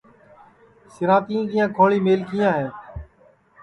[0.93, 2.67] سِراتیے کیاں کھوݪی میلکھیاں ہے